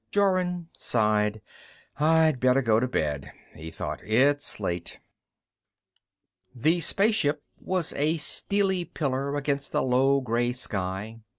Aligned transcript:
Jorun 0.11 0.67
sighed. 0.73 1.41
I'd 1.99 2.39
better 2.39 2.63
go 2.63 2.79
to 2.79 2.87
bed, 2.87 3.31
he 3.53 3.69
thought. 3.69 3.99
It's 4.03 4.59
late. 4.59 4.99
The 6.55 6.79
spaceship 6.79 7.43
was 7.59 7.93
a 7.93 8.17
steely 8.17 8.83
pillar 8.83 9.35
against 9.35 9.75
a 9.75 9.81
low 9.81 10.19
gray 10.19 10.53
sky. 10.53 11.19